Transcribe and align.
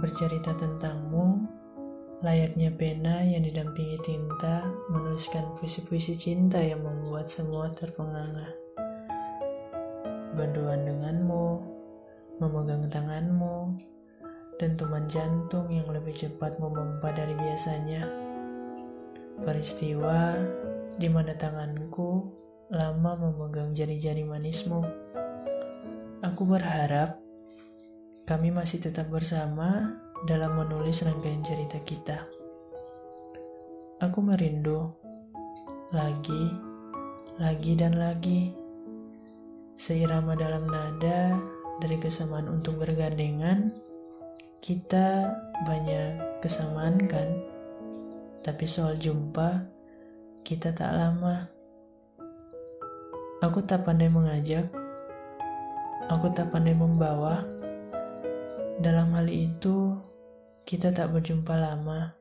bercerita 0.00 0.56
tentangmu, 0.56 1.44
layaknya 2.22 2.70
pena 2.72 3.20
yang 3.26 3.42
didampingi 3.42 3.98
tinta 4.00 4.64
menuliskan 4.88 5.52
puisi-puisi 5.58 6.14
cinta 6.14 6.62
yang 6.62 6.80
membuat 6.80 7.26
semua 7.26 7.68
terpenganga. 7.74 8.48
Berduaan 10.32 10.88
denganmu, 10.88 11.46
memegang 12.40 12.88
tanganmu, 12.88 13.76
dentuman 14.56 15.04
jantung 15.10 15.68
yang 15.68 15.84
lebih 15.90 16.14
cepat 16.14 16.56
memompa 16.56 17.12
dari 17.12 17.34
biasanya. 17.36 18.06
Peristiwa 19.42 20.38
di 20.96 21.08
mana 21.10 21.34
tanganku 21.34 22.30
lama 22.72 23.12
memegang 23.18 23.74
jari-jari 23.74 24.24
manismu. 24.24 24.80
Aku 26.22 26.46
berharap 26.46 27.18
kami 28.32 28.48
masih 28.48 28.80
tetap 28.80 29.12
bersama 29.12 29.92
dalam 30.24 30.56
menulis 30.56 31.04
rangkaian 31.04 31.44
cerita 31.44 31.76
kita. 31.84 32.24
Aku 34.00 34.24
merindu 34.24 34.88
lagi, 35.92 36.48
lagi, 37.36 37.76
dan 37.76 37.92
lagi. 37.92 38.56
Seirama 39.76 40.32
dalam 40.32 40.64
nada 40.64 41.36
dari 41.76 42.00
kesamaan 42.00 42.48
untuk 42.48 42.80
bergandengan, 42.80 43.68
kita 44.64 45.36
banyak 45.68 46.40
kesamaan 46.40 47.04
kan? 47.04 47.36
Tapi 48.40 48.64
soal 48.64 48.96
jumpa, 48.96 49.60
kita 50.40 50.72
tak 50.72 50.88
lama. 50.88 51.52
Aku 53.44 53.60
tak 53.60 53.84
pandai 53.84 54.08
mengajak, 54.08 54.72
aku 56.08 56.32
tak 56.32 56.48
pandai 56.48 56.72
membawa, 56.72 57.60
dalam 58.82 59.14
hal 59.14 59.30
itu, 59.30 59.94
kita 60.66 60.90
tak 60.90 61.14
berjumpa 61.14 61.54
lama. 61.54 62.18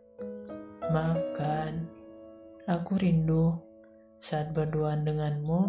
Maafkan, 0.93 1.89
aku 2.69 3.01
rindu 3.01 3.57
saat 4.21 4.53
berduaan 4.53 5.01
denganmu, 5.01 5.61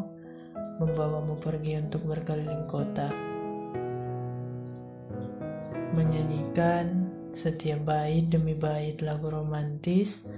membawamu 0.77 1.41
pergi 1.41 1.81
untuk 1.81 2.05
berkeliling 2.05 2.69
kota. 2.69 3.09
Menyanyikan 5.97 7.09
setiap 7.33 7.89
bait 7.89 8.29
demi 8.29 8.53
bait 8.53 9.01
lagu 9.01 9.33
romantis, 9.33 10.29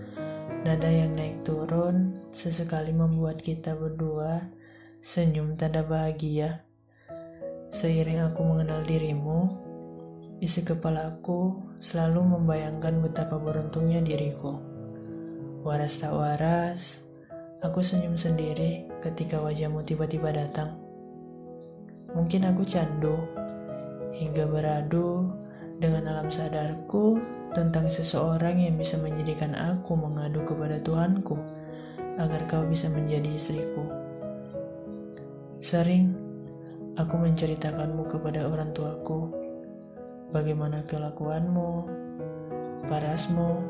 nada 0.63 0.87
yang 0.87 1.19
naik 1.19 1.43
turun 1.43 2.23
sesekali 2.31 2.95
membuat 2.95 3.43
kita 3.43 3.75
berdua 3.75 4.47
senyum 5.03 5.59
tanda 5.59 5.83
bahagia. 5.83 6.63
Seiring 7.75 8.23
aku 8.23 8.47
mengenal 8.47 8.87
dirimu, 8.87 9.73
Isi 10.45 10.61
kepalaku 10.61 11.56
selalu 11.81 12.37
membayangkan 12.37 13.00
betapa 13.00 13.41
beruntungnya 13.41 14.05
diriku. 14.05 14.61
Waras 15.64 16.05
tak 16.05 16.12
waras, 16.12 17.09
aku 17.64 17.81
senyum 17.81 18.12
sendiri 18.12 18.84
ketika 19.01 19.41
wajahmu 19.41 19.81
tiba-tiba 19.89 20.36
datang. 20.36 20.77
Mungkin 22.12 22.45
aku 22.45 22.61
candu, 22.61 23.17
hingga 24.12 24.45
beradu 24.45 25.33
dengan 25.81 26.12
alam 26.12 26.28
sadarku 26.28 27.25
tentang 27.56 27.89
seseorang 27.89 28.61
yang 28.61 28.77
bisa 28.77 29.01
menjadikan 29.01 29.56
aku 29.56 29.97
mengadu 29.97 30.45
kepada 30.45 30.77
Tuhanku 30.77 31.41
agar 32.20 32.45
kau 32.45 32.69
bisa 32.69 32.92
menjadi 32.92 33.33
istriku. 33.33 33.89
Sering 35.56 36.12
aku 37.01 37.17
menceritakanmu 37.17 38.12
kepada 38.12 38.45
orang 38.45 38.77
tuaku 38.77 39.44
bagaimana 40.35 40.83
kelakuanmu, 40.91 41.87
parasmu, 42.91 43.63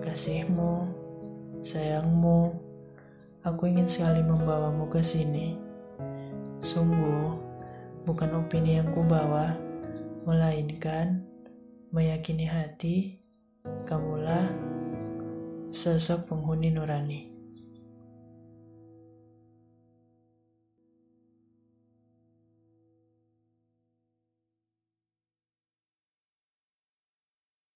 kasihmu, 0.00 0.88
sayangmu. 1.60 2.56
Aku 3.44 3.68
ingin 3.68 3.84
sekali 3.84 4.24
membawamu 4.24 4.88
ke 4.88 5.04
sini. 5.04 5.60
Sungguh, 6.64 7.36
bukan 8.08 8.32
opini 8.40 8.80
yang 8.80 8.88
kubawa, 8.96 9.60
melainkan 10.24 11.28
meyakini 11.92 12.48
hati, 12.48 13.20
kamulah 13.84 14.48
sosok 15.68 16.32
penghuni 16.32 16.72
nurani. 16.72 17.33